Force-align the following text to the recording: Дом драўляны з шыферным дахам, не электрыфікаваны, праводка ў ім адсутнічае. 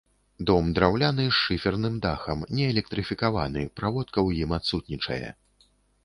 Дом 0.49 0.69
драўляны 0.77 1.25
з 1.25 1.33
шыферным 1.39 1.99
дахам, 2.05 2.39
не 2.59 2.65
электрыфікаваны, 2.71 3.61
праводка 3.81 4.19
ў 4.27 4.47
ім 4.47 4.57
адсутнічае. 4.57 5.29